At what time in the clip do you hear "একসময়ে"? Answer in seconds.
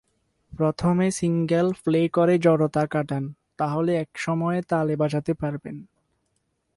3.95-4.59